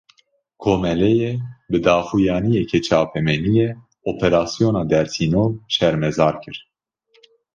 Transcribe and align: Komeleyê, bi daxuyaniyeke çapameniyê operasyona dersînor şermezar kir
Komeleyê, 0.63 1.31
bi 1.69 1.77
daxuyaniyeke 1.85 2.79
çapameniyê 2.87 3.69
operasyona 4.11 4.83
dersînor 4.91 5.49
şermezar 5.75 6.35
kir 6.43 6.57